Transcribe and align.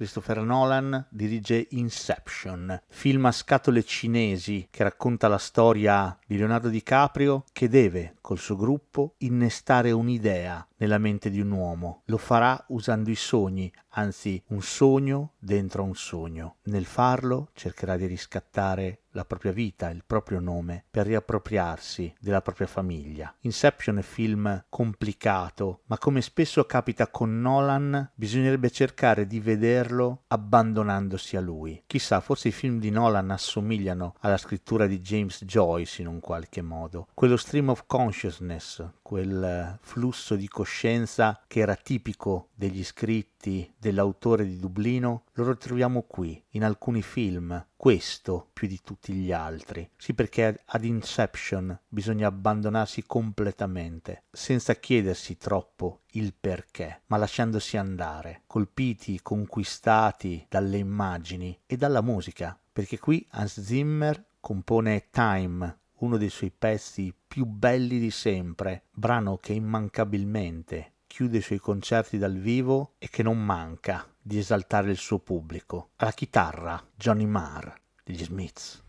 Christopher 0.00 0.40
Nolan 0.40 1.08
dirige 1.10 1.66
Inception, 1.72 2.80
film 2.88 3.26
a 3.26 3.32
scatole 3.32 3.84
cinesi 3.84 4.68
che 4.70 4.82
racconta 4.82 5.28
la 5.28 5.36
storia 5.36 6.18
di 6.26 6.38
Leonardo 6.38 6.70
DiCaprio 6.70 7.44
che 7.52 7.68
deve, 7.68 8.16
col 8.22 8.38
suo 8.38 8.56
gruppo, 8.56 9.16
innestare 9.18 9.90
un'idea 9.90 10.66
nella 10.78 10.96
mente 10.96 11.28
di 11.28 11.38
un 11.38 11.50
uomo. 11.50 12.00
Lo 12.06 12.16
farà 12.16 12.64
usando 12.68 13.10
i 13.10 13.14
sogni, 13.14 13.70
anzi 13.90 14.42
un 14.48 14.62
sogno 14.62 15.34
dentro 15.38 15.82
a 15.82 15.86
un 15.86 15.94
sogno. 15.94 16.56
Nel 16.64 16.84
farlo 16.84 17.50
cercherà 17.54 17.96
di 17.96 18.06
riscattare 18.06 19.02
la 19.12 19.24
propria 19.24 19.52
vita, 19.52 19.90
il 19.90 20.04
proprio 20.06 20.40
nome, 20.40 20.84
per 20.90 21.06
riappropriarsi 21.06 22.14
della 22.20 22.42
propria 22.42 22.66
famiglia. 22.66 23.34
Inception 23.40 23.98
è 23.98 24.02
film 24.02 24.66
complicato, 24.68 25.80
ma 25.86 25.98
come 25.98 26.20
spesso 26.22 26.64
capita 26.64 27.08
con 27.08 27.40
Nolan, 27.40 28.12
bisognerebbe 28.14 28.70
cercare 28.70 29.26
di 29.26 29.40
vederlo 29.40 30.24
abbandonandosi 30.28 31.36
a 31.36 31.40
lui. 31.40 31.82
Chissà, 31.86 32.20
forse 32.20 32.48
i 32.48 32.52
film 32.52 32.78
di 32.78 32.90
Nolan 32.90 33.30
assomigliano 33.30 34.14
alla 34.20 34.36
scrittura 34.36 34.86
di 34.86 35.00
James 35.00 35.44
Joyce 35.44 36.02
in 36.02 36.08
un 36.08 36.20
qualche 36.20 36.62
modo. 36.62 37.08
Quello 37.14 37.36
stream 37.36 37.70
of 37.70 37.84
consciousness, 37.86 38.84
quel 39.02 39.78
flusso 39.80 40.36
di 40.36 40.48
coscienza 40.48 41.42
che 41.46 41.60
era 41.60 41.74
tipico 41.74 42.50
degli 42.54 42.84
scritti 42.84 43.29
dell'autore 43.78 44.44
di 44.44 44.58
Dublino, 44.58 45.24
lo 45.32 45.50
ritroviamo 45.50 46.02
qui, 46.02 46.42
in 46.50 46.64
alcuni 46.64 47.00
film, 47.00 47.66
questo 47.74 48.50
più 48.52 48.68
di 48.68 48.80
tutti 48.82 49.14
gli 49.14 49.32
altri. 49.32 49.88
Sì, 49.96 50.12
perché 50.12 50.62
ad 50.64 50.84
Inception 50.84 51.78
bisogna 51.88 52.26
abbandonarsi 52.26 53.04
completamente, 53.06 54.24
senza 54.30 54.74
chiedersi 54.74 55.38
troppo 55.38 56.00
il 56.12 56.34
perché, 56.38 57.02
ma 57.06 57.16
lasciandosi 57.16 57.78
andare, 57.78 58.42
colpiti, 58.46 59.20
conquistati 59.22 60.44
dalle 60.48 60.76
immagini 60.76 61.58
e 61.64 61.76
dalla 61.76 62.02
musica, 62.02 62.58
perché 62.70 62.98
qui 62.98 63.26
Hans 63.30 63.60
Zimmer 63.62 64.22
compone 64.40 65.08
Time, 65.10 65.78
uno 66.00 66.16
dei 66.16 66.30
suoi 66.30 66.50
pezzi 66.50 67.14
più 67.26 67.44
belli 67.46 67.98
di 67.98 68.10
sempre, 68.10 68.84
brano 68.90 69.38
che 69.38 69.52
immancabilmente 69.52 70.92
chiude 71.10 71.38
i 71.38 71.42
suoi 71.42 71.58
concerti 71.58 72.18
dal 72.18 72.36
vivo 72.36 72.94
e 72.98 73.08
che 73.08 73.24
non 73.24 73.44
manca 73.44 74.06
di 74.22 74.38
esaltare 74.38 74.92
il 74.92 74.96
suo 74.96 75.18
pubblico. 75.18 75.90
Alla 75.96 76.12
chitarra 76.12 76.80
Johnny 76.94 77.26
Marr 77.26 77.74
degli 78.04 78.22
Smiths. 78.22 78.80